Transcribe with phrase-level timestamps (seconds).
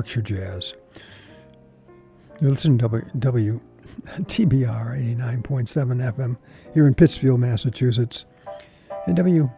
[0.00, 0.72] Berkshire Jazz.
[2.40, 3.60] You're listening to w,
[4.16, 6.38] WTBR 89.7 FM
[6.72, 8.24] here in Pittsfield, Massachusetts,
[9.06, 9.50] and WETF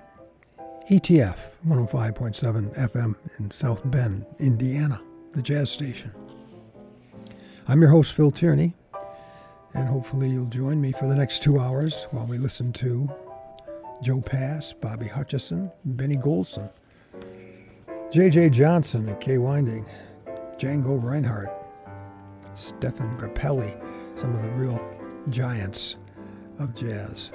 [0.90, 5.00] 105.7 FM in South Bend, Indiana,
[5.32, 6.10] the jazz station.
[7.68, 8.74] I'm your host, Phil Tierney,
[9.74, 13.08] and hopefully you'll join me for the next two hours while we listen to
[14.02, 16.68] Joe Pass, Bobby Hutcherson, Benny Golson.
[18.12, 18.50] J.J.
[18.50, 19.86] Johnson and Kai Winding,
[20.62, 21.50] Django Reinhardt,
[22.54, 23.76] Stéphane Grappelli,
[24.16, 24.80] some of the real
[25.28, 25.96] giants
[26.60, 27.32] of jazz.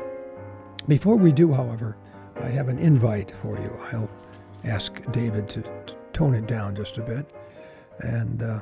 [0.88, 1.98] Before we do, however,
[2.42, 3.78] I have an invite for you.
[3.92, 4.10] I'll
[4.64, 7.30] ask David to, to tone it down just a bit
[8.00, 8.62] and uh,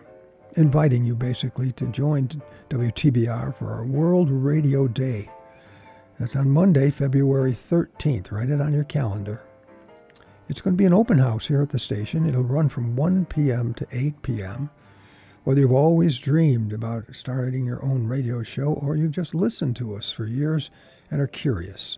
[0.56, 2.28] inviting you basically to join
[2.72, 5.30] WTBR for our World Radio Day.
[6.20, 8.32] That's on Monday, February 13th.
[8.32, 9.44] Write it on your calendar.
[10.48, 12.28] It's going to be an open house here at the station.
[12.28, 13.74] It'll run from 1 p.m.
[13.74, 14.70] to 8 p.m.
[15.44, 19.96] Whether you've always dreamed about starting your own radio show or you've just listened to
[19.96, 20.70] us for years
[21.10, 21.98] and are curious,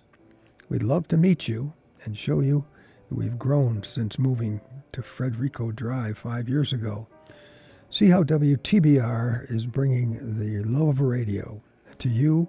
[0.70, 1.74] we'd love to meet you
[2.06, 2.64] and show you
[3.10, 4.62] that we've grown since moving
[4.94, 7.08] to Federico Drive five years ago.
[7.90, 11.62] See how WTBR is bringing the love of radio
[12.00, 12.48] to you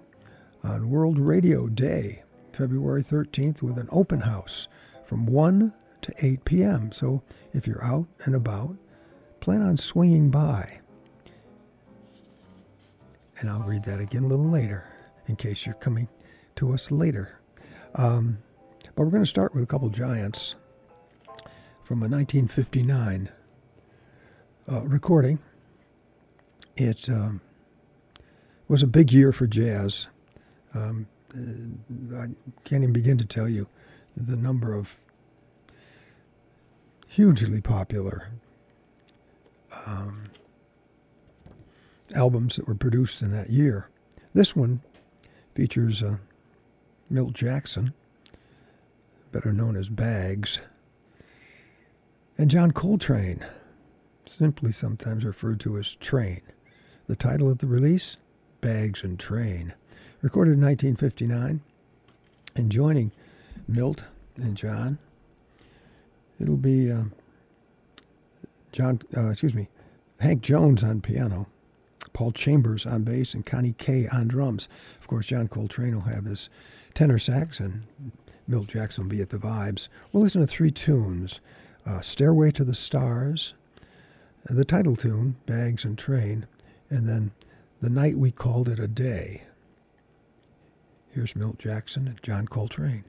[0.63, 4.69] on World Radio Day, February 13th, with an open house
[5.05, 5.73] from 1
[6.11, 6.91] to 8 p.m.
[6.91, 7.21] So
[7.53, 8.75] if you're out and about,
[9.39, 10.79] plan on swinging by.
[13.39, 14.85] And I'll read that again a little later
[15.27, 16.09] in case you're coming
[16.57, 17.39] to us later.
[17.95, 18.39] Um,
[18.95, 20.55] but we're going to start with a couple giants
[21.83, 23.29] from a 1959
[24.71, 25.39] uh, recording.
[26.75, 27.41] It um,
[28.67, 30.07] was a big year for jazz.
[30.73, 32.27] Um, I
[32.65, 33.67] can't even begin to tell you
[34.17, 34.89] the number of
[37.09, 38.29] hugely popular
[39.87, 40.25] um,
[42.13, 43.89] albums that were produced in that year.
[44.33, 44.81] This one
[45.55, 46.17] features uh,
[47.09, 47.93] Milt Jackson,
[49.31, 50.59] better known as Bags,
[52.37, 53.43] and John Coltrane,
[54.27, 56.41] simply sometimes referred to as Train.
[57.07, 58.17] The title of the release,
[58.61, 59.73] Bags and Train,
[60.21, 61.61] recorded in 1959,
[62.55, 63.11] and joining
[63.67, 64.03] Milt
[64.35, 64.99] and John
[66.39, 67.03] It'll be uh,
[68.71, 69.69] John, uh, excuse me,
[70.19, 71.47] Hank Jones on piano,
[72.13, 74.67] Paul Chambers on bass, and Connie Kay on drums.
[74.99, 76.49] Of course, John Coltrane will have his
[76.93, 77.83] tenor sax, and
[78.47, 79.87] Milt Jackson will be at the vibes.
[80.11, 81.39] We'll listen to three tunes
[81.85, 83.53] uh, Stairway to the Stars,
[84.45, 86.45] the title tune, Bags and Train,
[86.89, 87.31] and then
[87.81, 89.43] The Night We Called It a Day.
[91.09, 93.05] Here's Milt Jackson and John Coltrane.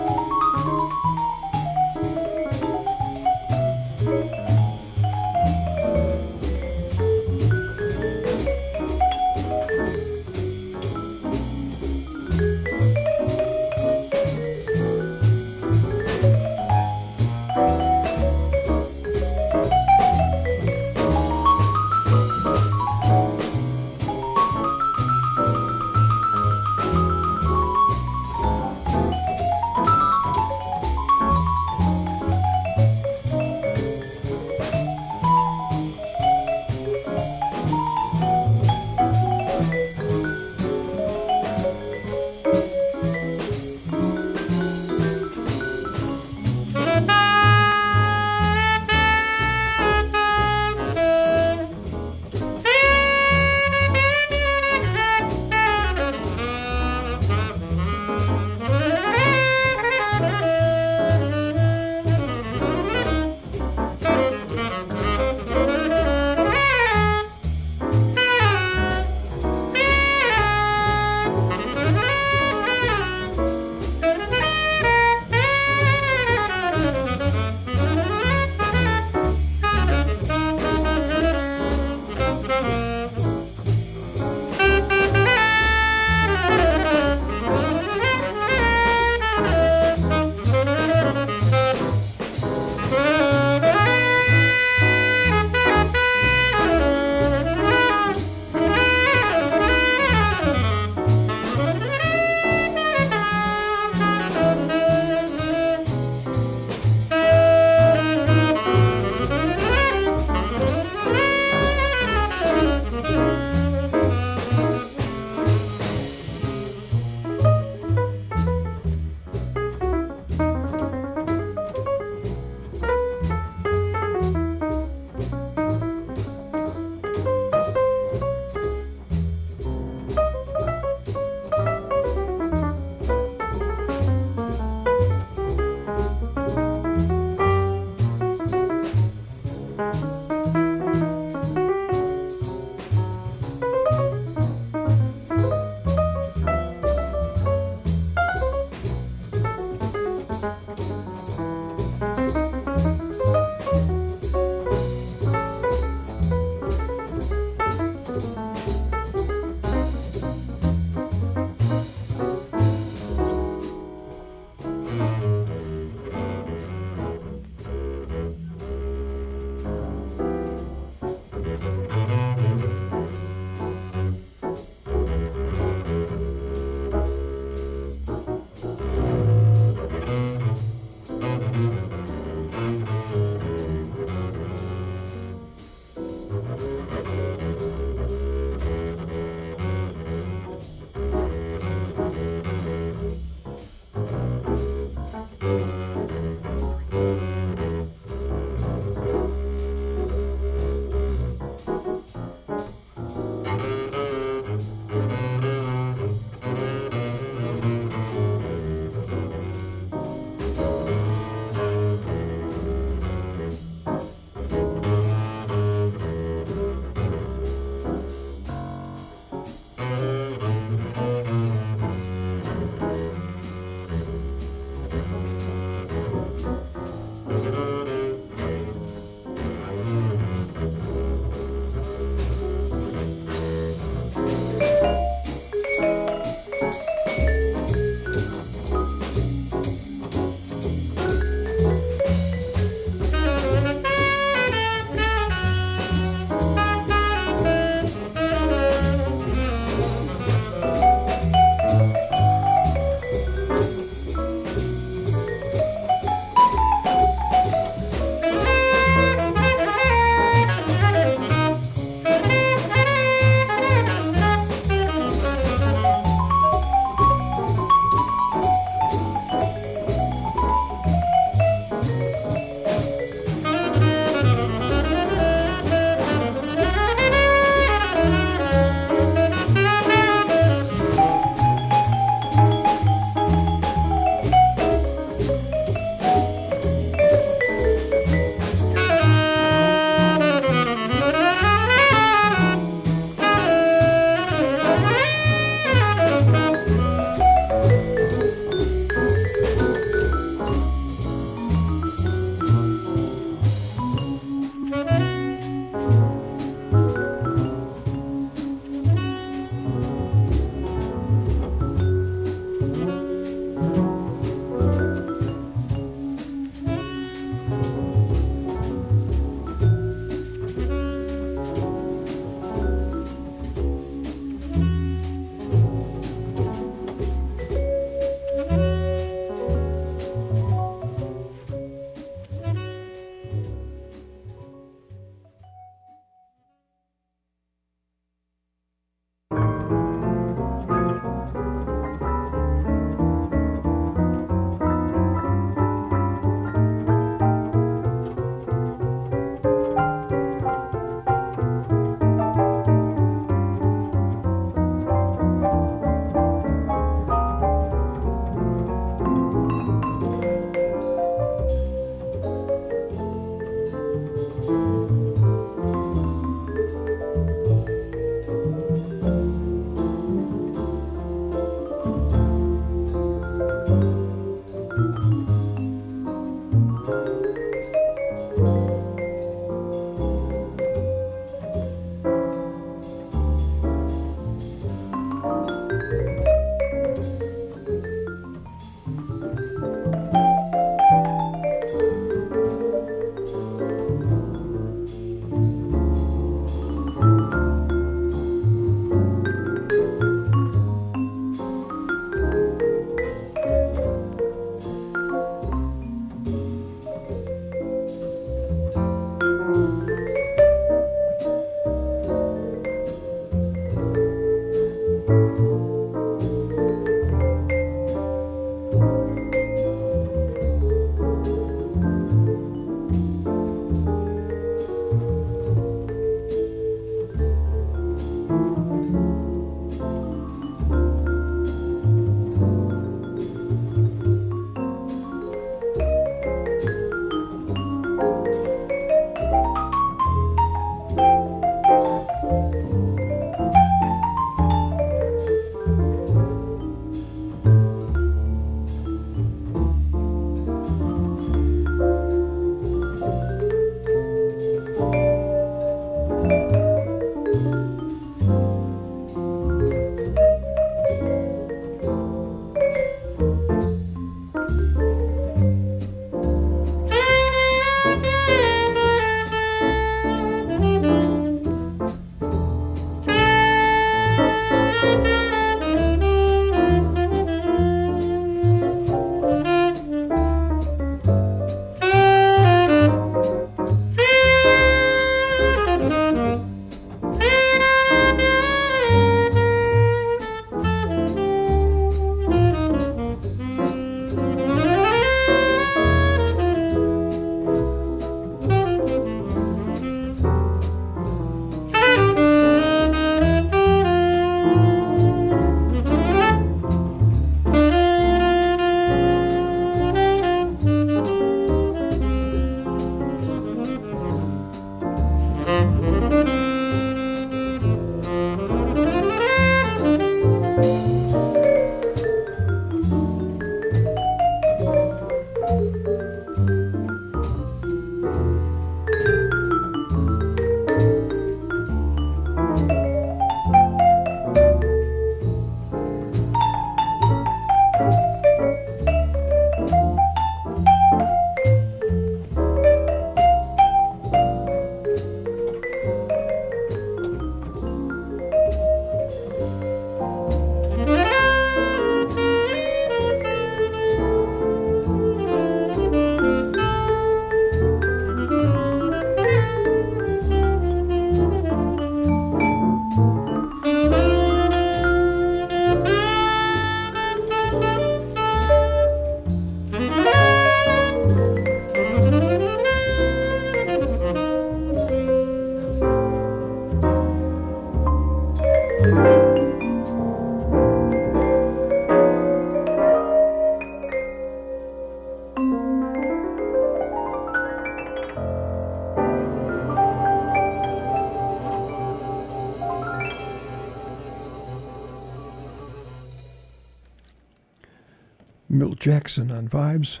[598.82, 600.00] Jackson on vibes,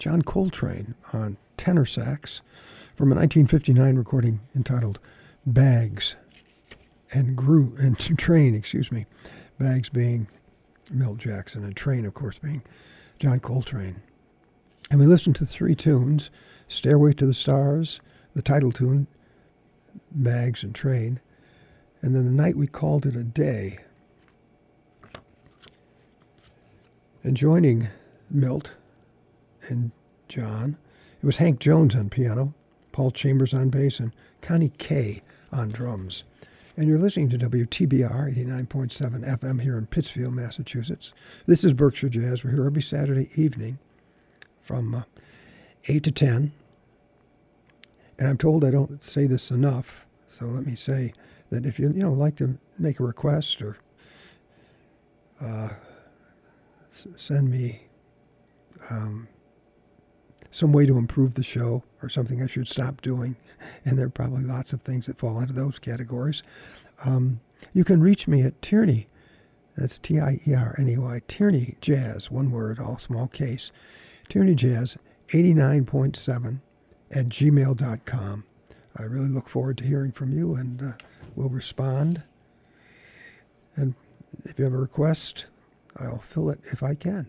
[0.00, 2.42] John Coltrane on tenor sax
[2.96, 4.98] from a 1959 recording entitled
[5.46, 6.16] Bags
[7.12, 7.38] and
[7.78, 9.06] and Train, excuse me.
[9.60, 10.26] Bags being
[10.90, 12.64] Milt Jackson and Train, of course, being
[13.20, 14.02] John Coltrane.
[14.90, 16.30] And we listened to three tunes
[16.66, 18.00] Stairway to the Stars,
[18.34, 19.06] the title tune,
[20.10, 21.20] Bags and Train,
[22.02, 23.78] and then the night we called it a day
[27.22, 27.88] And joining
[28.30, 28.72] Milt
[29.68, 29.90] and
[30.28, 30.76] John,
[31.22, 32.54] it was Hank Jones on piano,
[32.92, 36.24] Paul Chambers on bass, and Connie Kay on drums.
[36.76, 41.12] And you're listening to WTBR 89.7 FM here in Pittsfield, Massachusetts.
[41.46, 42.42] This is Berkshire Jazz.
[42.42, 43.78] We're here every Saturday evening
[44.62, 45.02] from uh,
[45.88, 46.52] 8 to 10.
[48.18, 51.12] And I'm told I don't say this enough, so let me say
[51.50, 53.76] that if you you know like to make a request or
[55.40, 55.70] uh,
[57.16, 57.82] send me
[58.88, 59.28] um,
[60.50, 63.36] some way to improve the show or something I should stop doing.
[63.84, 66.42] And there are probably lots of things that fall into those categories.
[67.04, 67.40] Um,
[67.72, 69.06] you can reach me at Tierney.
[69.76, 71.20] That's T I E R N E Y.
[71.28, 73.70] Tierney Jazz, one word, all small case.
[74.28, 74.96] Tierney Jazz
[75.28, 76.60] 89.7
[77.10, 78.44] at gmail.com.
[78.96, 80.92] I really look forward to hearing from you and uh,
[81.34, 82.22] we'll respond.
[83.76, 83.94] And
[84.44, 85.46] if you have a request,
[85.96, 87.28] I'll fill it if I can.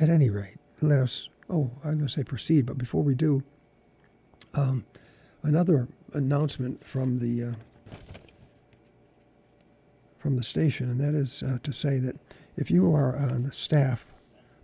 [0.00, 3.42] At any rate, let us, oh, I'm going to say proceed, but before we do,
[4.54, 4.84] um,
[5.42, 7.52] another announcement from the uh,
[10.18, 12.16] from the station, and that is uh, to say that
[12.56, 14.06] if you are on the staff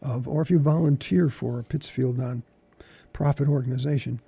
[0.02, 4.20] of, or if you volunteer for a Pittsfield non-profit organization,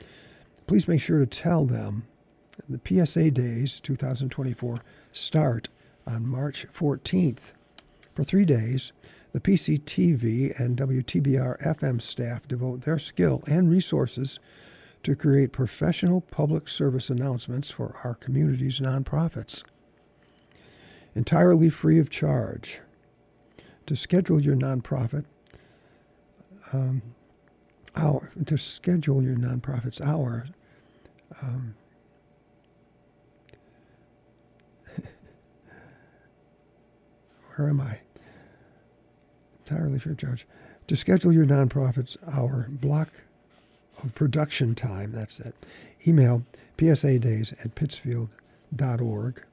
[0.66, 2.04] please make sure to tell them
[2.68, 4.80] the PSA Days 2024
[5.12, 5.68] start
[6.04, 7.52] on March 14th.
[8.14, 8.92] For three days,
[9.32, 14.40] the PCTV and WTBR FM staff devote their skill and resources
[15.02, 19.62] to create professional public service announcements for our community's nonprofits.
[21.14, 22.80] Entirely free of charge.
[23.86, 25.24] To schedule your nonprofit,
[26.72, 27.02] um,
[27.96, 30.46] hour, to schedule your nonprofit's hour,
[31.42, 31.74] um,
[37.56, 37.98] where am I?
[39.70, 40.46] Entirely of charge.
[40.88, 43.08] To schedule your nonprofit's hour block
[44.02, 45.54] of production time, that's it.
[46.06, 46.42] Email
[46.78, 49.44] PSA days at pittsfield.org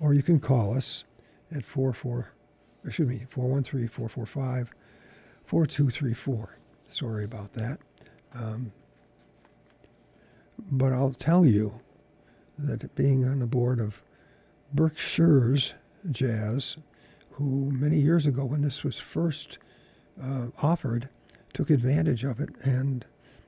[0.00, 1.04] or you can call us
[1.54, 2.28] at 44,
[2.84, 4.70] excuse me, 413 445
[5.46, 6.56] 4234.
[6.88, 7.78] Sorry about that.
[8.34, 8.72] Um,
[10.58, 11.80] but I'll tell you
[12.58, 14.02] that being on the board of
[14.72, 15.74] Berkshire's
[16.10, 16.76] Jazz,
[17.34, 19.58] who many years ago, when this was first
[20.22, 21.08] uh, offered,
[21.52, 22.50] took advantage of it.
[22.62, 23.04] And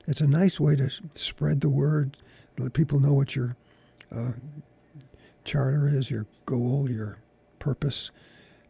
[0.07, 2.17] it's a nice way to spread the word,
[2.57, 3.55] let people know what your
[4.13, 4.33] uh,
[5.45, 7.17] charter is, your goal, your
[7.59, 8.11] purpose,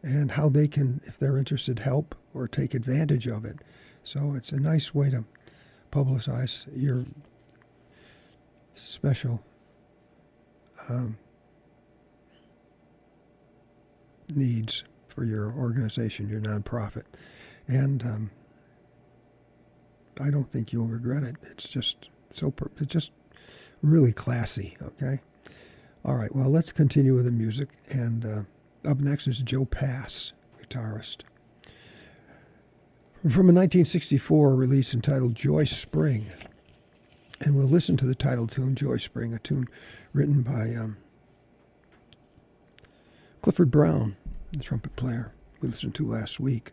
[0.02, 3.58] and how they can, if they're interested, help or take advantage of it.
[4.04, 5.24] So it's a nice way to
[5.90, 7.04] publicize your
[8.74, 9.42] special
[10.88, 11.18] um,
[14.34, 14.84] needs
[15.18, 17.02] for your organization, your nonprofit.
[17.66, 18.30] And um,
[20.20, 21.34] I don't think you'll regret it.
[21.50, 23.10] It's just so, per- it's just
[23.82, 25.20] really classy, okay?
[26.04, 27.68] All right, well, let's continue with the music.
[27.88, 31.22] And uh, up next is Joe Pass, guitarist.
[33.22, 36.26] From a 1964 release entitled Joy Spring.
[37.40, 39.68] And we'll listen to the title tune, Joy Spring, a tune
[40.12, 40.96] written by um,
[43.42, 44.16] Clifford Brown,
[44.52, 46.72] the trumpet player we listened to last week.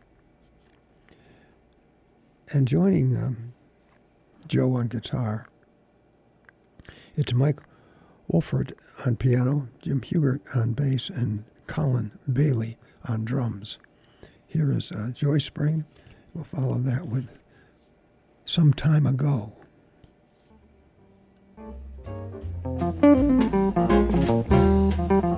[2.50, 3.54] And joining um,
[4.48, 5.48] Joe on guitar,
[7.16, 7.60] it's Mike
[8.32, 8.74] Wofford
[9.06, 13.78] on piano, Jim Hughart on bass, and Colin Bailey on drums.
[14.48, 15.86] Here is uh, Joy Spring.
[16.34, 17.28] We'll follow that with
[18.46, 19.54] Some Time Ago.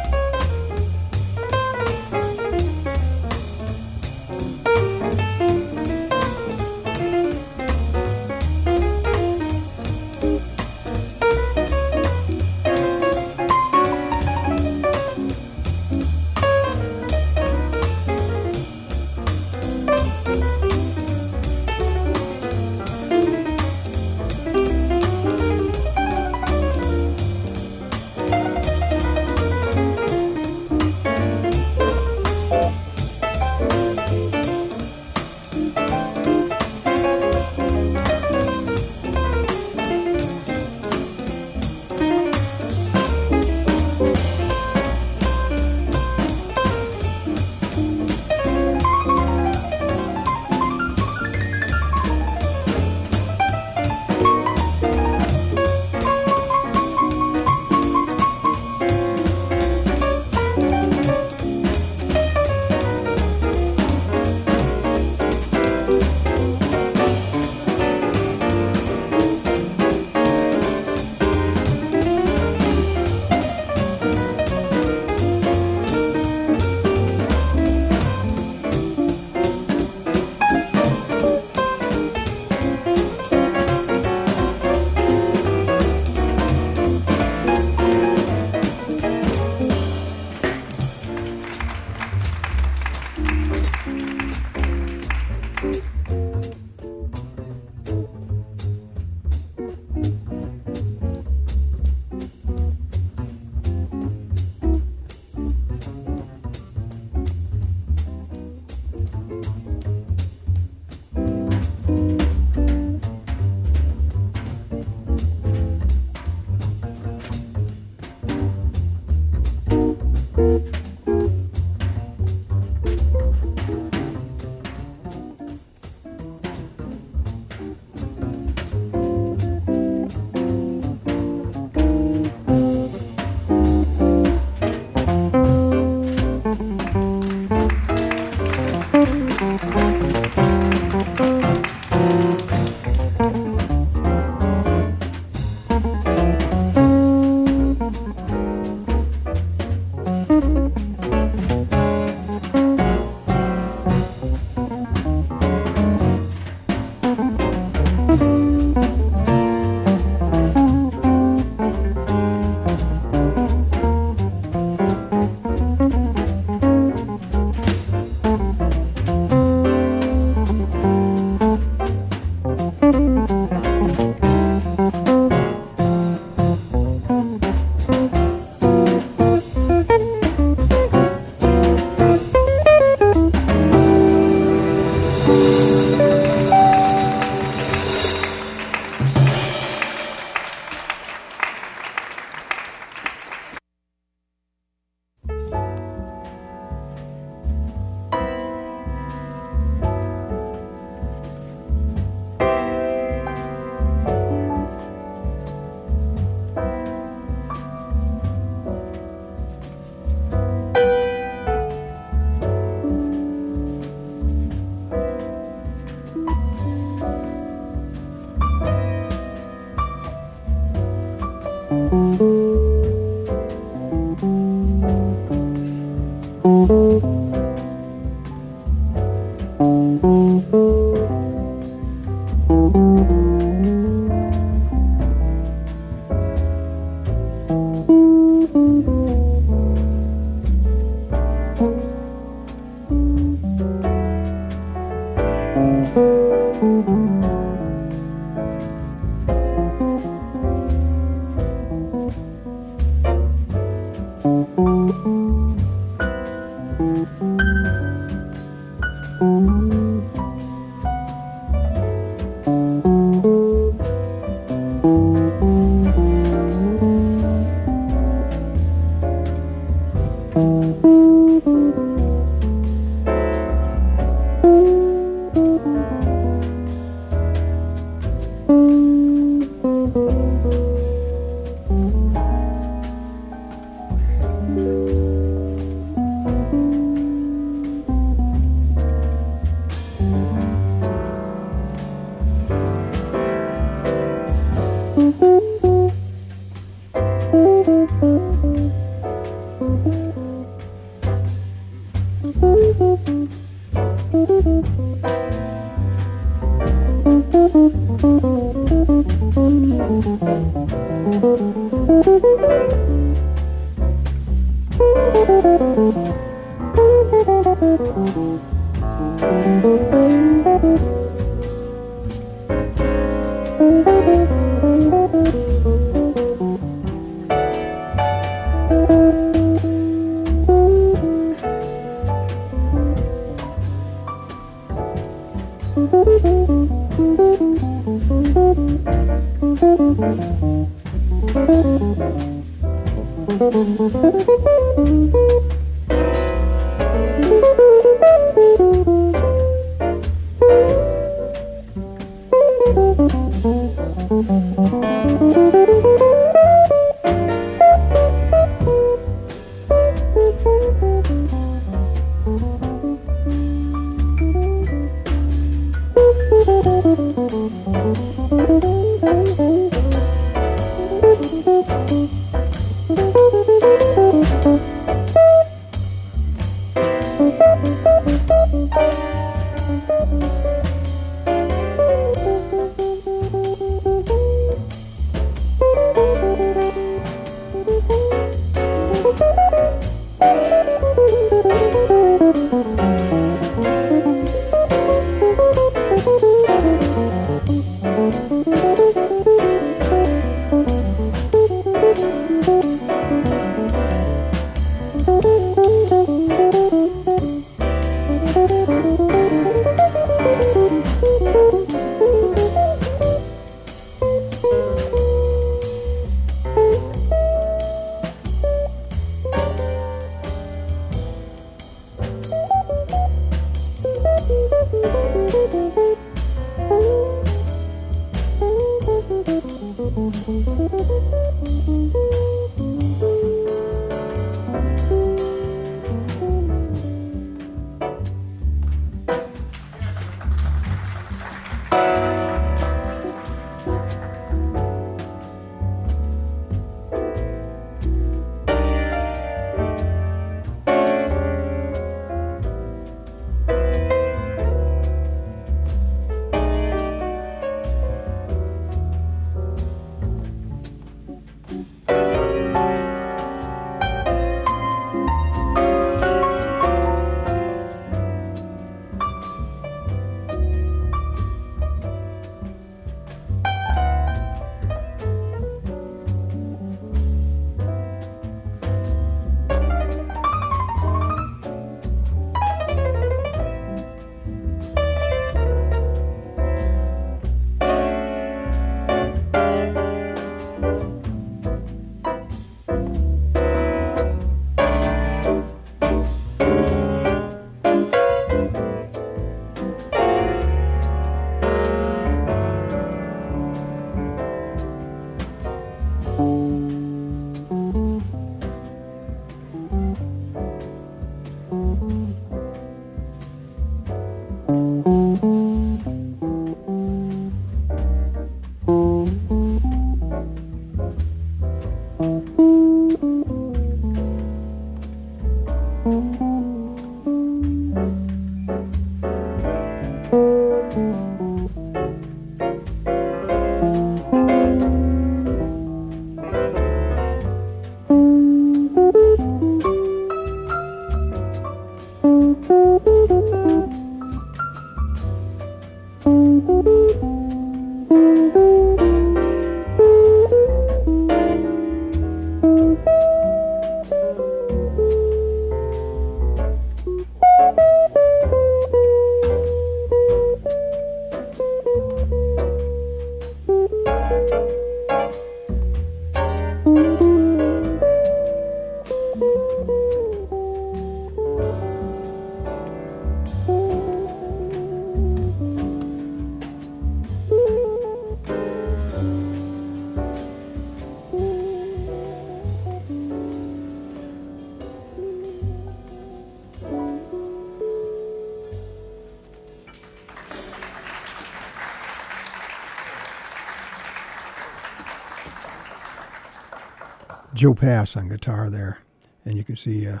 [597.38, 598.80] Joe Pass on guitar there,
[599.24, 600.00] and you can see uh,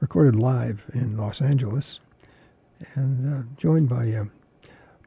[0.00, 2.00] recorded live in Los Angeles,
[2.94, 4.24] and uh, joined by uh,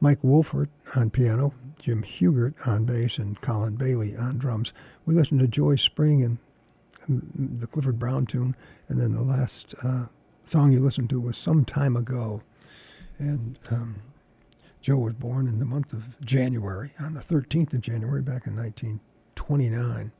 [0.00, 4.72] Mike Wofford on piano, Jim Hughart on bass, and Colin Bailey on drums.
[5.04, 6.38] We listened to Joy Spring and,
[7.58, 8.54] the Clifford Brown tune,
[8.88, 10.04] and then the last uh,
[10.44, 12.40] song you listened to was Some Time Ago.
[13.18, 13.96] And um,
[14.80, 18.54] Joe was born in the month of January, on the 13th of January, back in
[18.54, 20.12] 1929.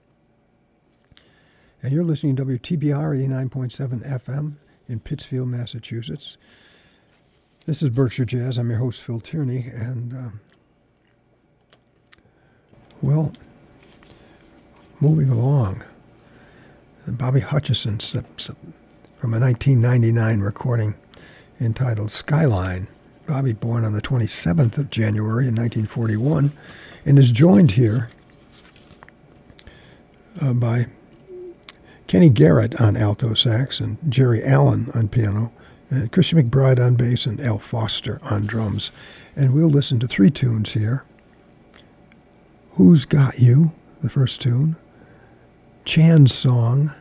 [1.85, 4.55] And you're listening to WTBR 89.7 FM
[4.89, 6.39] in Pittsfield, Massachusetts.
[7.67, 8.57] This is Berkshire Jazz.
[8.57, 9.71] I'm your host, Phil Tierney.
[9.71, 10.31] And, uh,
[13.03, 13.35] well,
[14.99, 15.85] moving along,
[17.07, 18.01] Bobby Hutcherson
[19.19, 20.95] from a 1999 recording
[21.61, 22.89] entitled Skyline.
[23.27, 26.51] Bobby, born on the 27th of January in 1941,
[27.05, 28.09] and is joined here
[30.41, 30.87] uh, by
[32.15, 35.51] Kenny Garrett on alto sax and Geri Allen on piano,
[35.91, 38.93] and Christian McBride on bass and Al Foster on drums.
[39.35, 41.03] And we'll listen to three tunes here.
[42.75, 44.77] Who's Got You, the first tune,
[45.85, 46.93] Chan's Song,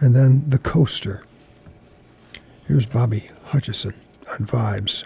[0.00, 1.22] and then The Coaster.
[2.66, 3.94] Here's Bobby Hutcherson
[4.28, 5.04] on Vibes.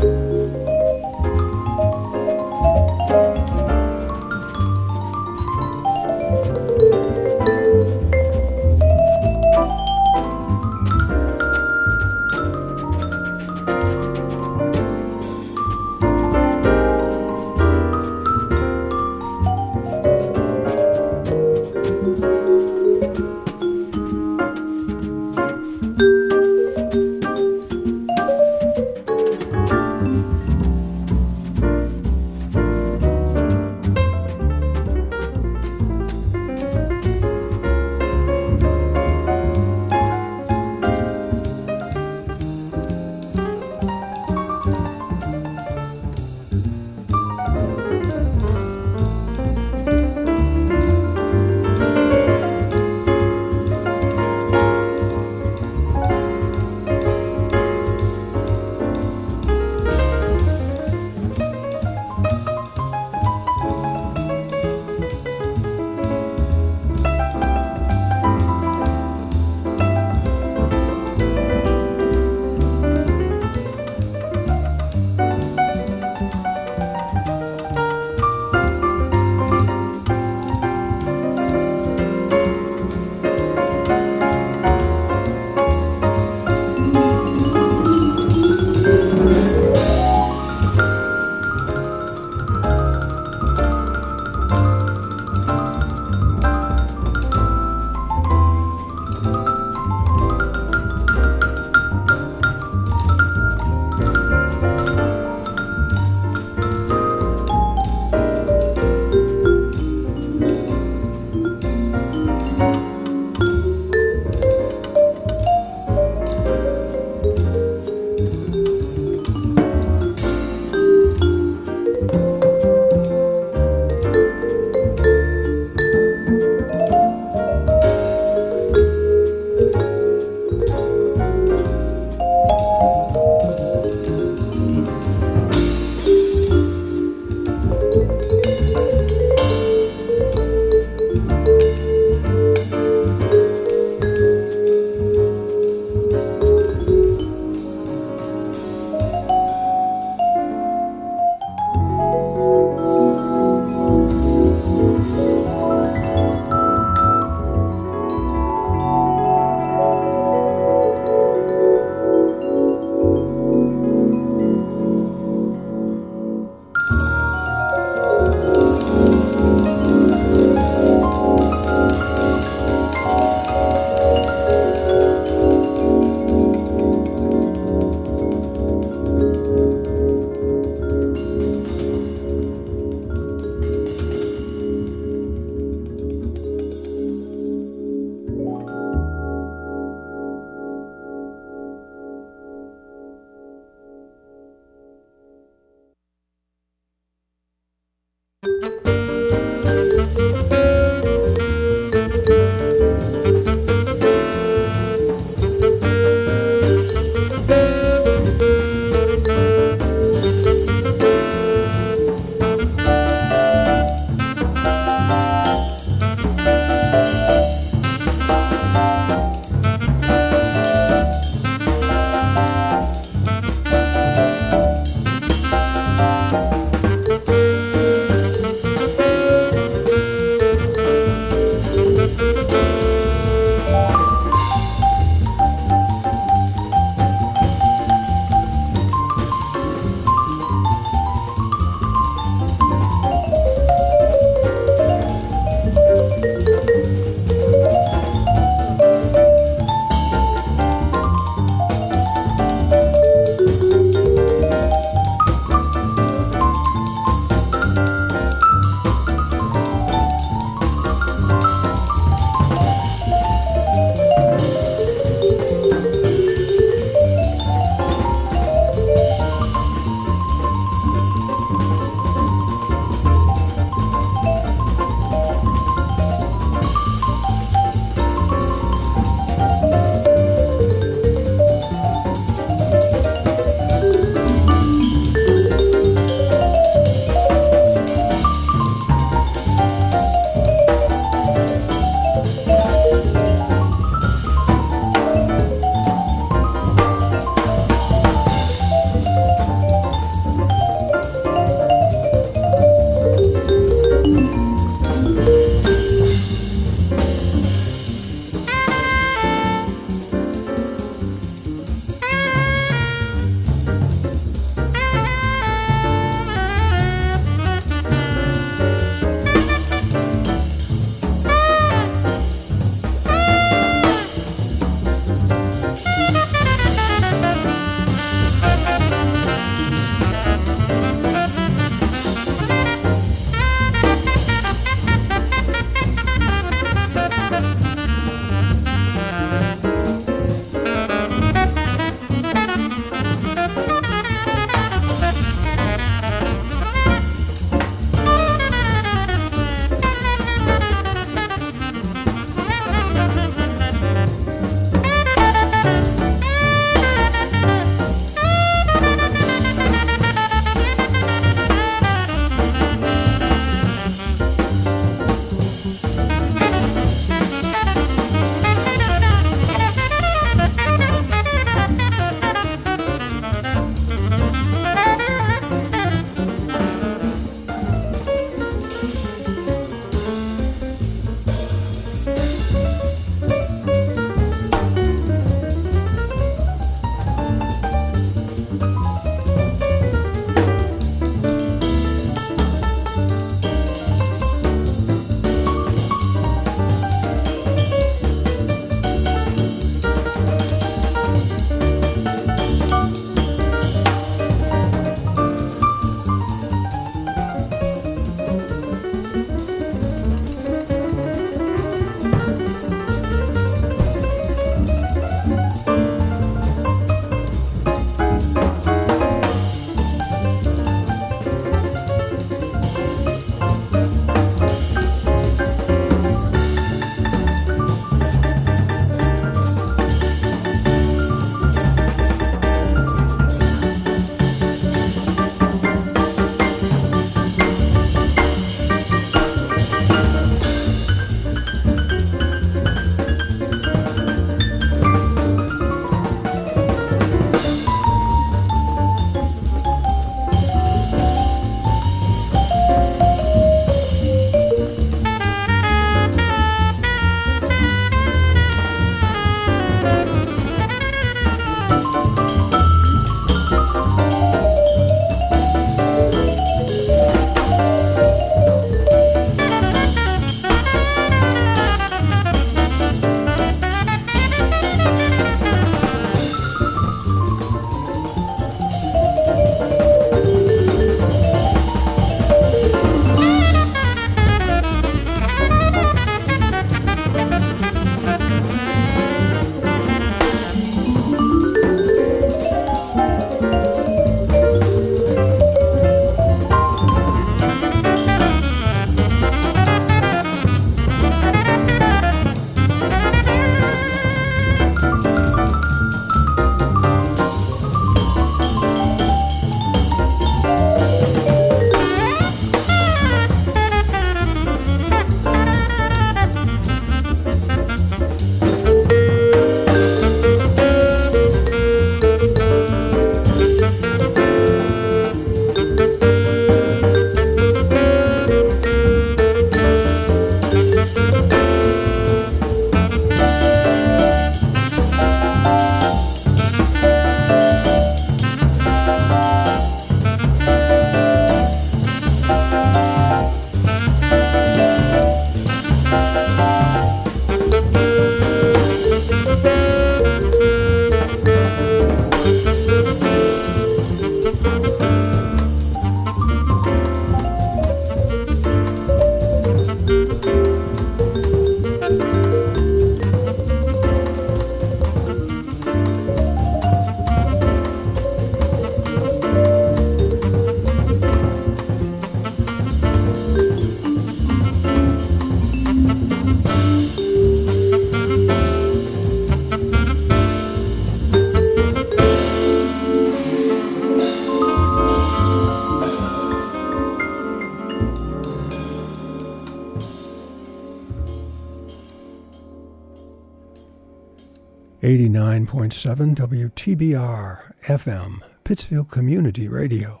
[595.18, 600.00] 89.7 WTBR FM, Pittsfield Community Radio.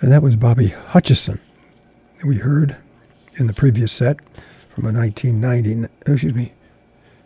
[0.00, 1.40] And that was Bobby Hutcherson.
[2.24, 2.76] We heard
[3.34, 4.18] in the previous set
[4.72, 6.52] from a 1990, excuse me,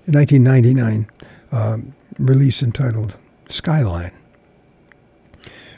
[0.06, 1.06] 1999
[1.52, 3.16] um, release entitled
[3.50, 4.12] Skyline.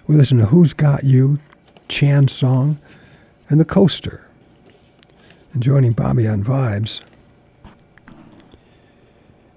[0.06, 1.40] We listened to Who's Got You,
[1.88, 2.78] Chan's Song,
[3.48, 4.28] and The Coaster.
[5.52, 7.00] And joining Bobby on vibes,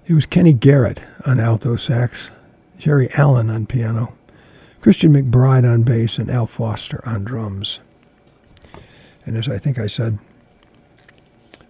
[0.06, 2.30] it was Kenny Garrett on alto sax,
[2.78, 4.14] Geri Allen on piano,
[4.80, 7.80] Christian McBride on bass, and Al Foster on drums.
[9.24, 10.18] And as I think I said,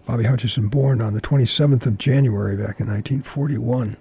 [0.05, 3.97] Bobby Hutcherson born on the 27th of January back in 1941.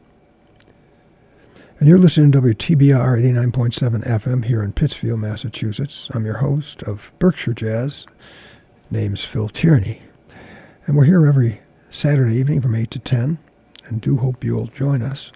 [1.78, 6.08] And you're listening to WTBR 89.7 FM here in Pittsfield, Massachusetts.
[6.12, 8.06] I'm your host of Berkshire Jazz.
[8.90, 10.00] Name's Phil Tierney.
[10.86, 11.60] And we're here every
[11.90, 13.38] Saturday evening from 8 to 10,
[13.88, 15.32] and do hope you'll join us.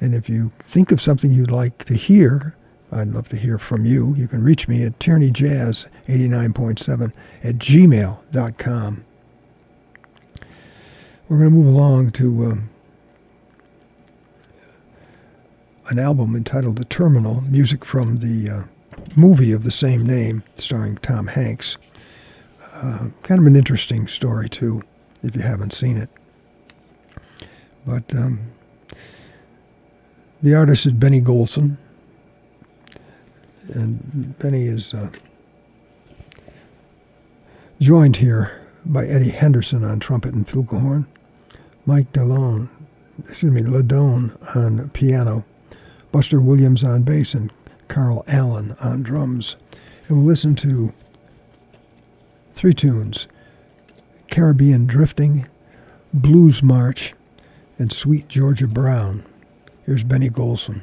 [0.00, 2.54] And if you think of something you'd like to hear,
[2.90, 4.14] I'd love to hear from you.
[4.14, 7.12] You can reach me at tierneyjazz89.7
[7.44, 9.04] at gmail.com.
[11.28, 12.70] We're going to move along to um,
[15.88, 18.62] an album entitled The Terminal, music from the uh,
[19.14, 21.76] movie of the same name, starring Tom Hanks.
[22.72, 24.82] Uh, kind of an interesting story, too,
[25.22, 26.08] if you haven't seen it.
[27.88, 28.40] But um,
[30.42, 31.78] the artist is Benny Golson,
[33.72, 35.08] and Benny is uh,
[37.80, 41.06] joined here by Eddie Henderson on trumpet and flugelhorn,
[41.86, 42.68] Mike Delone,
[43.26, 45.46] excuse me, LeDonne on piano,
[46.12, 47.50] Buster Williams on bass, and
[47.88, 49.56] Carl Allen on drums.
[50.08, 50.92] And we'll listen to
[52.52, 53.28] three tunes
[54.30, 55.48] Caribbean Drifting,
[56.12, 57.14] Blues March,
[57.78, 59.24] and Sweet Georgia Brown.
[59.86, 60.82] Here's Benny Golson,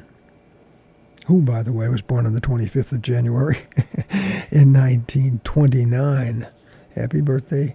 [1.26, 3.58] who, by the way, was born on the 25th of January
[4.50, 6.46] in 1929.
[6.94, 7.74] Happy birthday,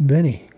[0.00, 0.48] Benny.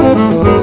[0.00, 0.59] Música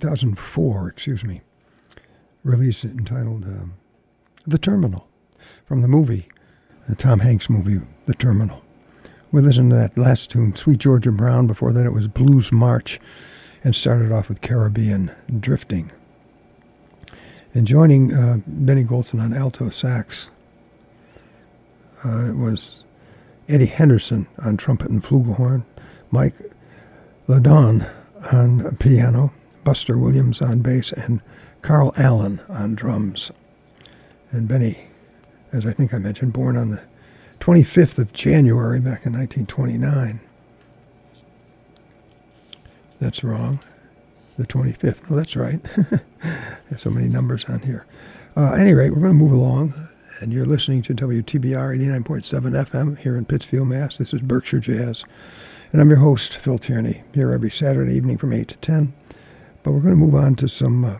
[0.00, 1.42] 2004, excuse me,
[2.42, 3.66] release entitled uh,
[4.46, 5.06] The Terminal
[5.66, 6.28] from the movie,
[6.88, 8.62] the Tom Hanks movie, The Terminal.
[9.32, 11.46] We listened to that last tune, Sweet Georgia Brown.
[11.46, 12.98] Before that, it was Blues March,
[13.62, 15.92] and started off with Caribbean Drifting.
[17.54, 20.30] And joining uh, Benny Golson on alto sax
[22.04, 22.84] uh, it was
[23.48, 25.64] Eddie Henderson on trumpet and flugelhorn,
[26.10, 26.34] Mike
[27.26, 27.86] LeDonne
[28.32, 29.32] on piano,
[29.70, 31.20] Buster Williams on bass, and
[31.62, 33.30] Carl Allen on drums.
[34.32, 34.88] And Benny,
[35.52, 36.82] as I think I mentioned, born on the
[37.38, 40.18] 25th of January back in 1929.
[42.98, 43.60] That's wrong.
[44.38, 45.02] The 25th.
[45.08, 45.60] Oh, that's right.
[46.68, 47.86] There's so many numbers on here.
[48.36, 49.72] Uh, any rate, we're going to move along,
[50.18, 53.98] and you're listening to WTBR 89.7 FM here in Pittsfield, Mass.
[53.98, 55.04] This is Berkshire Jazz.
[55.70, 58.94] And I'm your host, Phil Tierney, here every Saturday evening from 8 to 10.
[59.62, 60.98] But we're going to move on to some uh,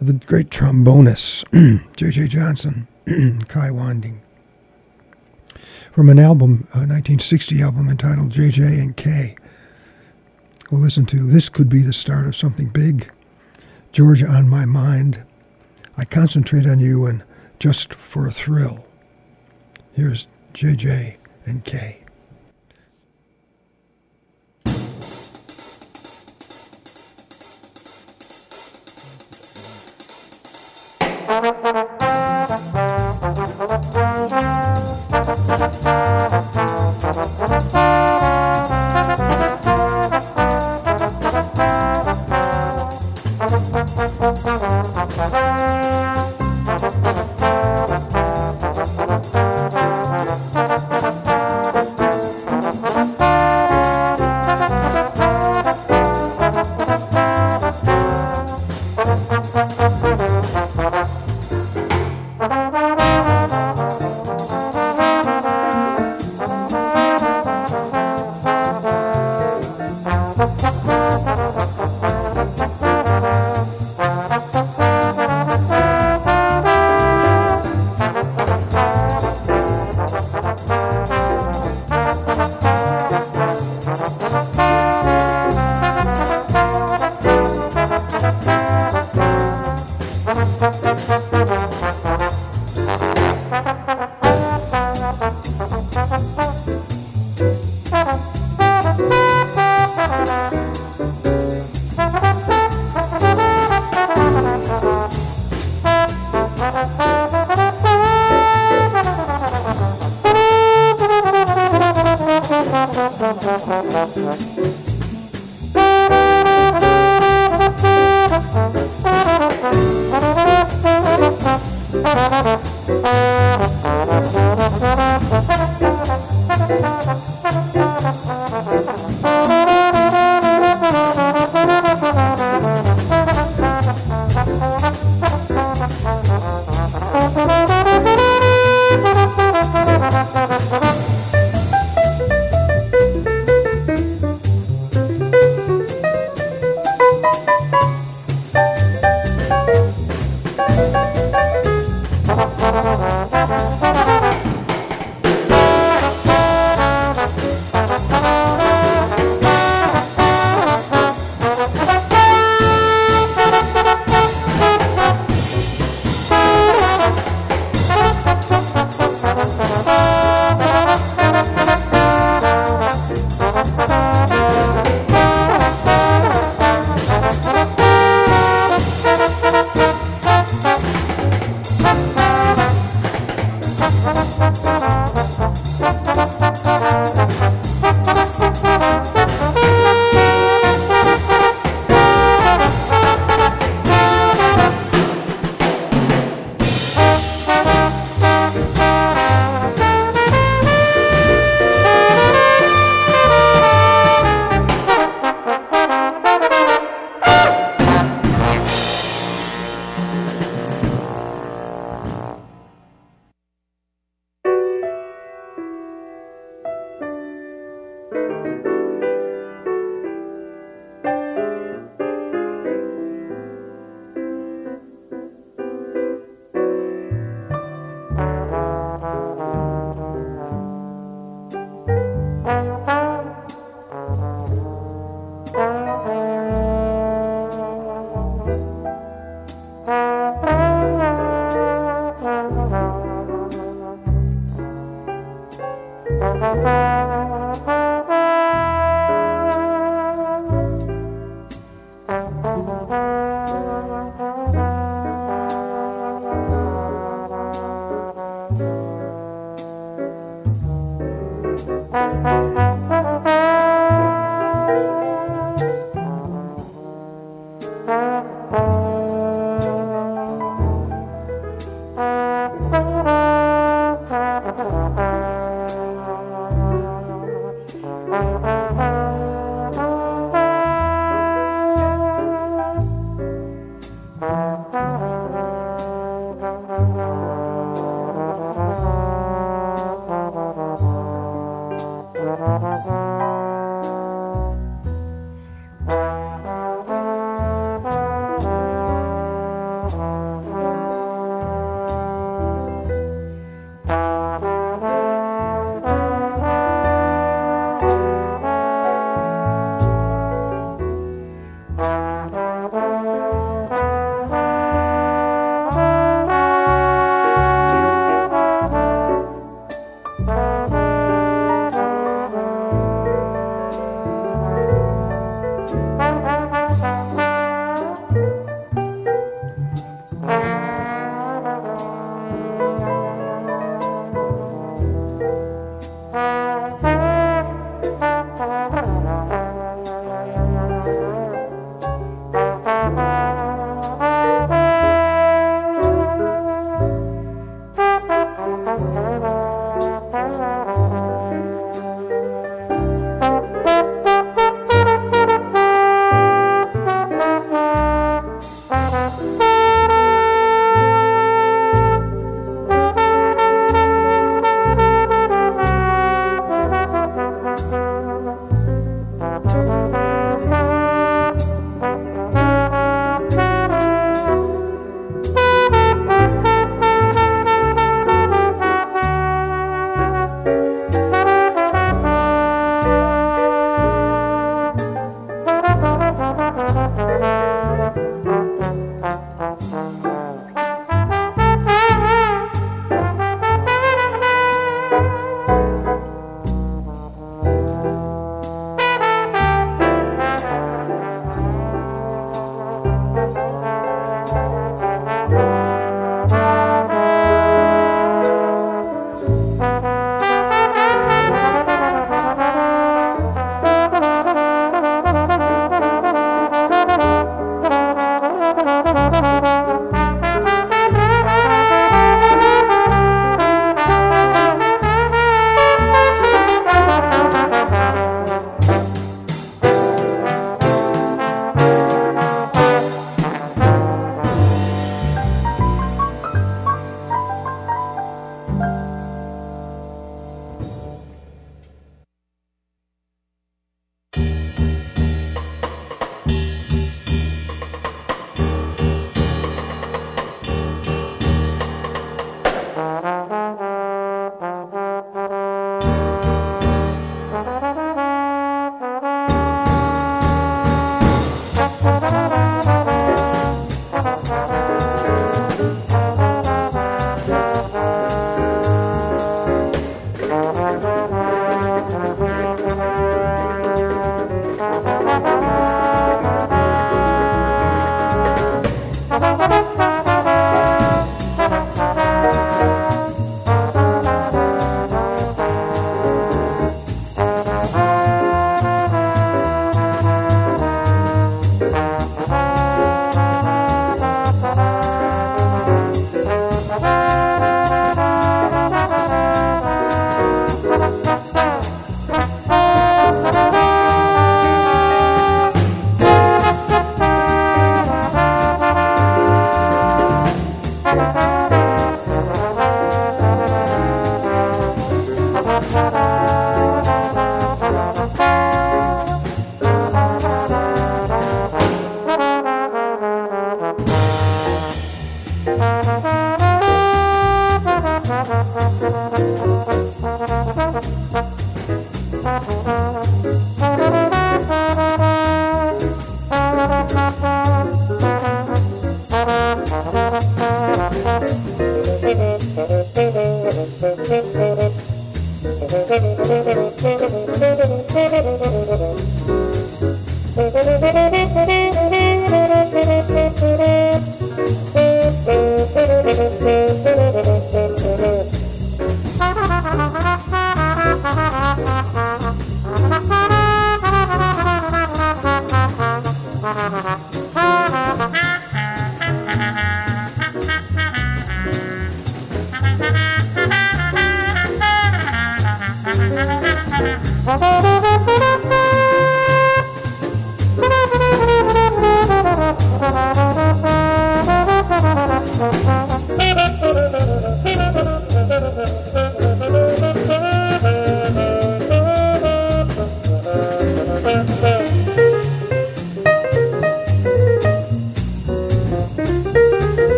[0.00, 1.44] the great trombonist,
[1.96, 2.28] J.J.
[2.28, 2.88] Johnson,
[3.48, 4.20] Kai Winding.
[5.92, 8.62] From an album, a 1960 album entitled J.J.
[8.62, 9.36] and K.
[10.70, 13.12] We'll listen to This Could Be the Start of Something Big,
[13.92, 15.22] Georgia on My Mind,
[15.96, 17.22] I Concentrate on You, and
[17.58, 18.84] Just for a Thrill.
[19.92, 21.18] Here's J.J.
[21.44, 22.01] and K.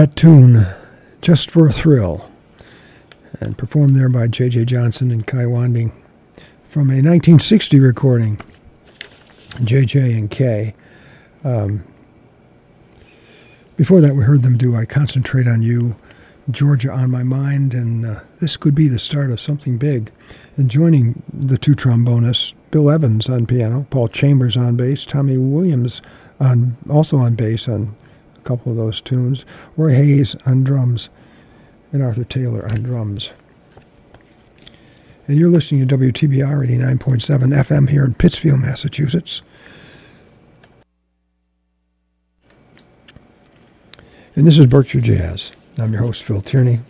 [0.00, 0.66] That tune,
[1.20, 2.26] Just for a Thrill,
[3.38, 4.64] and performed there by J.J.
[4.64, 5.92] Johnson and Kai Winding
[6.70, 8.40] from a 1960 recording,
[9.62, 10.14] J.J.
[10.14, 10.74] and K.
[11.44, 11.84] Um,
[13.76, 15.94] before that, we heard them do I Concentrate on You,
[16.50, 20.10] Georgia on My Mind, and uh, this could be the start of something big.
[20.56, 26.00] And joining the two trombonists, Bill Evans on piano, Paul Chambers on bass, Tommy Williams
[26.40, 27.94] on also on bass on
[28.50, 29.44] couple of those tunes,
[29.76, 31.08] Roy Hayes on drums,
[31.92, 33.30] and Arthur Taylor on drums.
[35.28, 39.42] And you're listening to WTBR 89.7 FM here in Pittsfield, Massachusetts.
[44.34, 45.52] And this is Berkshire Jazz.
[45.78, 46.80] I'm your host, Phil Tierney.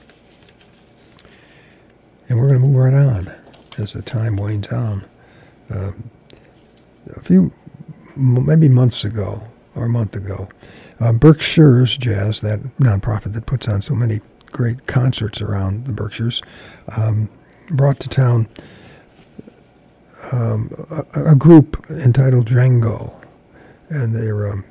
[2.30, 3.30] And we're going to move right on
[3.76, 5.04] as the time wanes down.
[5.68, 5.92] Uh,
[7.14, 7.52] a few,
[8.16, 9.42] maybe months ago,
[9.80, 10.48] or a month ago,
[11.00, 14.20] uh, Berkshire's Jazz, that nonprofit that puts on so many
[14.52, 16.42] great concerts around the Berkshires,
[16.96, 17.28] um,
[17.70, 18.48] brought to town
[20.32, 20.70] um,
[21.14, 23.12] a, a, group entitled Django.
[23.88, 24.64] And they're, um,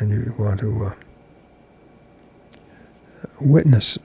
[0.00, 0.94] and you want to uh,
[3.40, 3.96] witness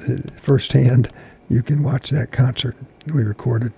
[0.42, 1.12] firsthand,
[1.50, 2.78] you can watch that concert
[3.08, 3.74] we recorded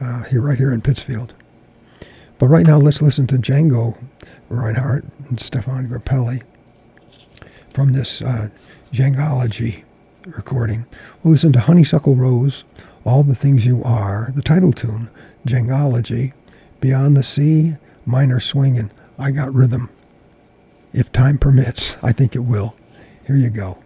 [0.00, 1.34] uh, here, right here in Pittsfield.
[2.38, 3.96] But right now, let's listen to Django
[4.48, 6.42] Reinhardt and Stéphane Grappelli
[7.74, 8.48] from this uh,
[8.92, 9.84] Djangology
[10.26, 10.86] recording.
[11.22, 12.64] We'll listen to Honeysuckle Rose,
[13.04, 15.10] All the Things You Are, the title tune,
[15.46, 16.32] Djangology,
[16.80, 19.90] Beyond the Sea, Minor Swinging, I Got Rhythm.
[20.92, 22.74] If time permits, I think it will.
[23.26, 23.78] Here you go.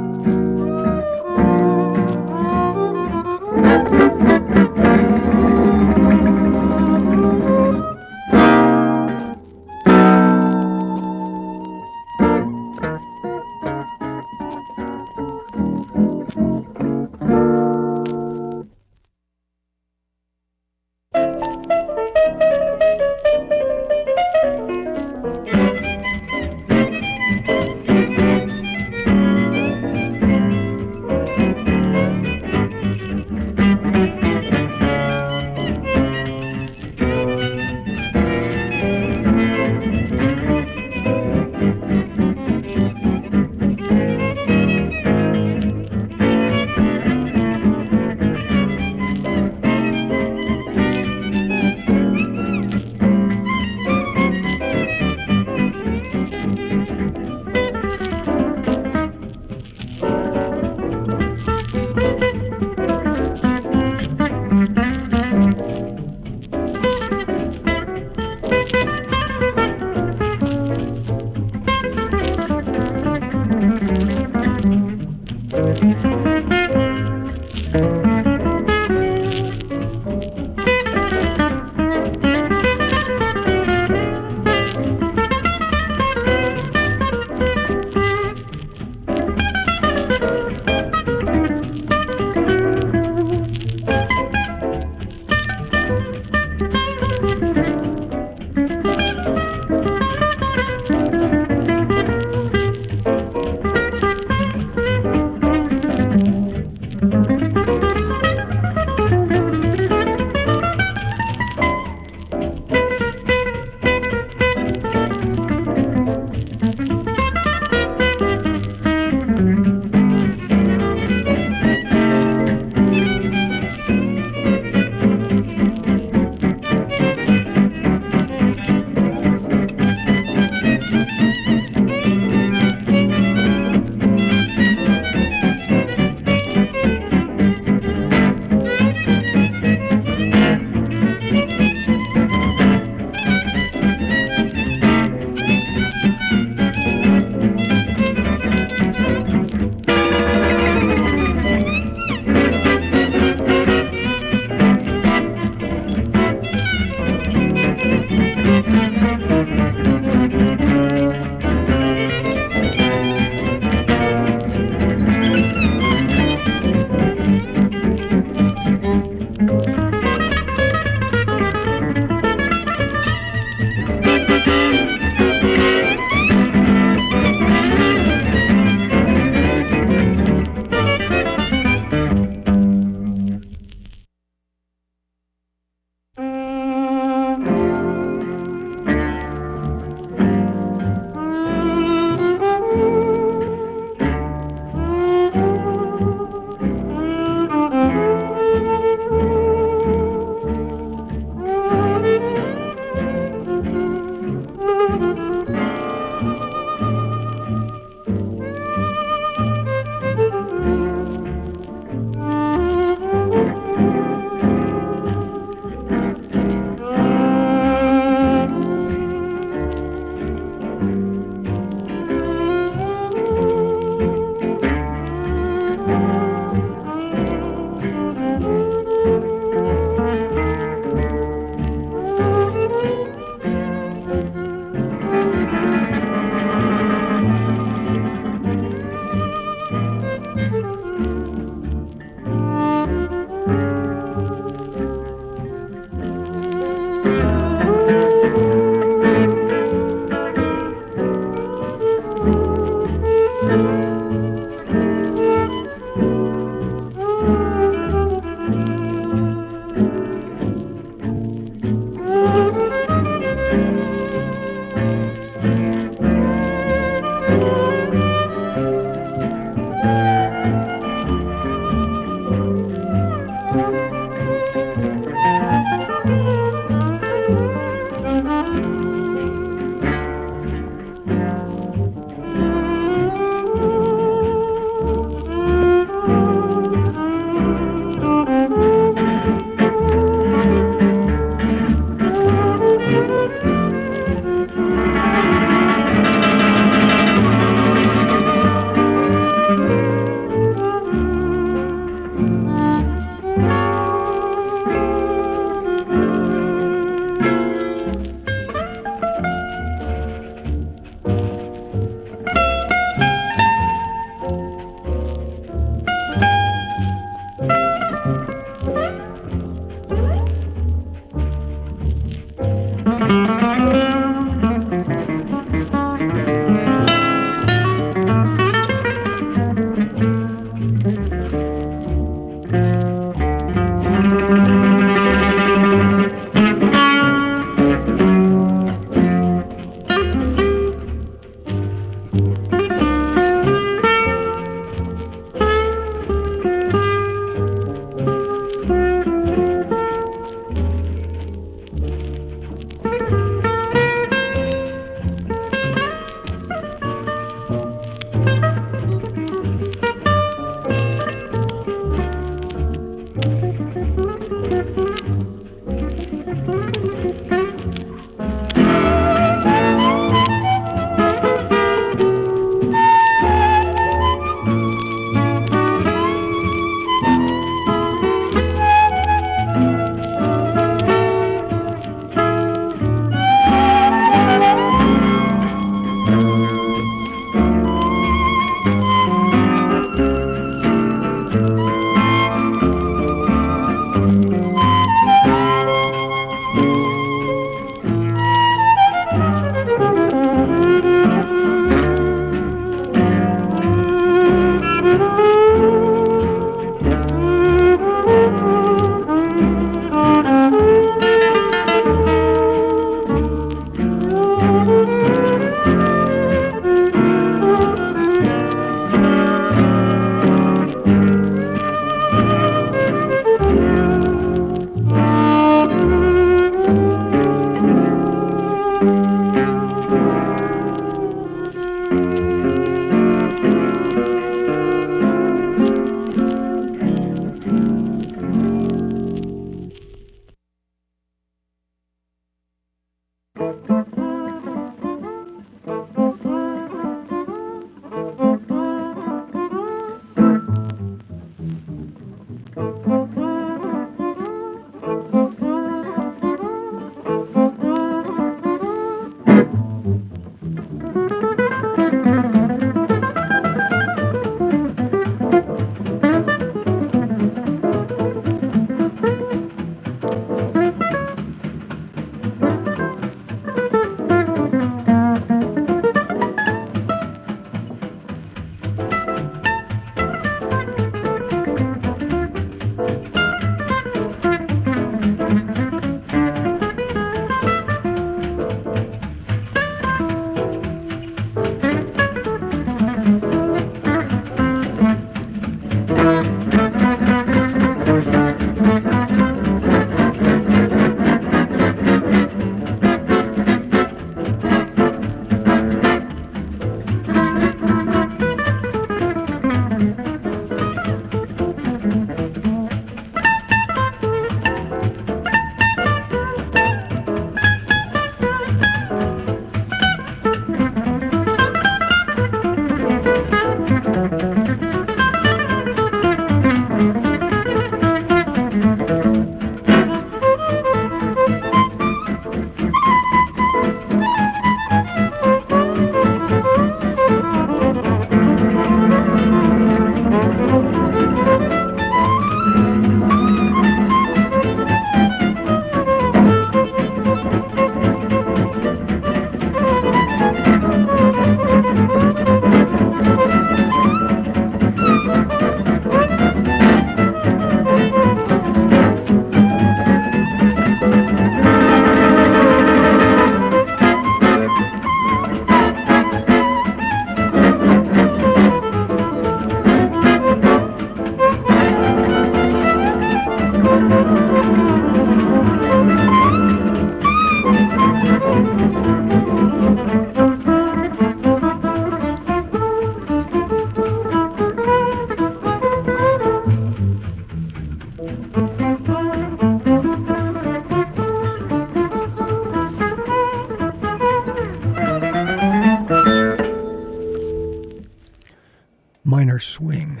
[599.42, 600.00] Swing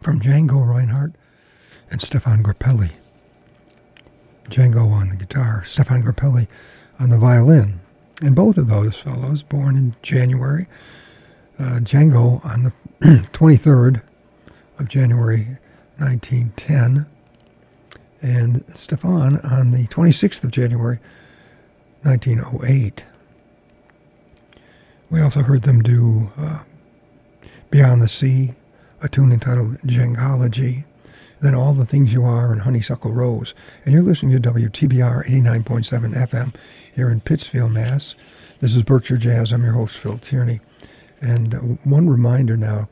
[0.00, 1.12] from Django Reinhardt
[1.90, 2.92] and Stéphane Grappelli.
[4.48, 6.48] Django on the guitar, Stéphane Grappelli
[6.98, 7.80] on the violin.
[8.22, 10.66] And both of those fellows born in January.
[11.58, 12.72] Uh, Django on the
[13.32, 14.02] 23rd
[14.78, 15.58] of January
[15.98, 17.06] 1910,
[18.22, 20.98] and Stéphane on the 26th of January
[22.02, 23.04] 1908.
[25.10, 26.60] We also heard them do uh,
[27.70, 28.54] Beyond the Sea,
[29.02, 30.84] a tune entitled Djangology,
[31.40, 33.54] then All the Things You Are and Honeysuckle Rose.
[33.84, 36.54] And you're listening to WTBR 89.7 FM
[36.94, 38.14] here in Pittsfield, Mass.
[38.60, 39.52] This is Berkshire Jazz.
[39.52, 40.60] I'm your host, Phil Tierney.
[41.20, 42.88] And uh, one reminder now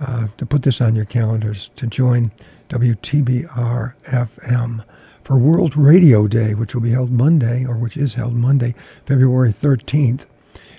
[0.00, 2.30] uh, to put this on your calendars to join
[2.68, 4.84] WTBR FM
[5.24, 8.74] for World Radio Day, which will be held Monday, or which is held Monday,
[9.06, 10.26] February 13th.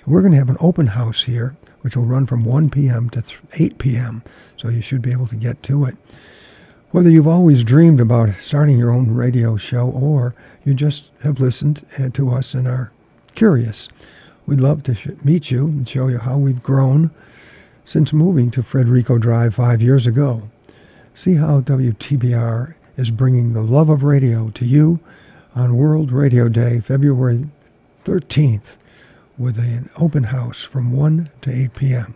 [0.06, 3.10] We're going to have an open house here, which will run from 1 p.m.
[3.10, 3.22] to
[3.54, 4.22] 8 p.m.,
[4.56, 5.96] so you should be able to get to it.
[6.90, 10.34] Whether you've always dreamed about starting your own radio show or
[10.64, 12.90] you just have listened uh, to us and are
[13.34, 13.88] curious,
[14.46, 17.12] we'd love to meet you and show you how we've grown
[17.84, 20.48] since moving to Federico Drive five years ago.
[21.14, 25.00] See how WTBR is bringing the love of radio to you
[25.54, 27.48] on World Radio Day, February
[28.04, 28.76] 13th,
[29.40, 32.14] with an open house from 1 to 8 p.m.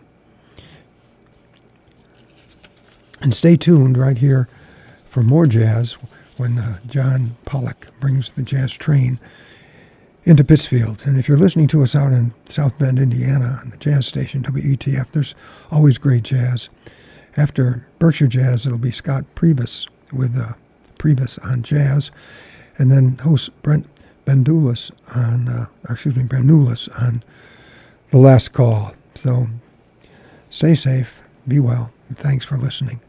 [3.19, 4.47] And stay tuned right here
[5.09, 5.93] for more jazz
[6.37, 9.19] when uh, John Pollock brings the jazz train
[10.23, 11.03] into Pittsfield.
[11.05, 14.43] And if you're listening to us out in South Bend, Indiana, on the jazz station
[14.43, 15.33] WETF, there's
[15.71, 16.69] always great jazz.
[17.37, 20.53] After Berkshire Jazz, it'll be Scott Priebus with uh,
[20.99, 22.11] Priebus on jazz,
[22.77, 23.87] and then host Brent
[24.25, 27.23] Bandulis on, uh, excuse me, Brandulis on
[28.11, 28.93] the last call.
[29.15, 29.47] So
[30.49, 31.13] stay safe,
[31.47, 32.99] be well, and thanks for listening.